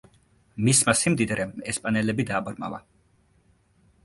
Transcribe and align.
მისმა 0.67 0.95
სიმდიდრემ 1.01 1.53
ესპანელები 1.75 2.27
დააბრმავა. 2.31 2.81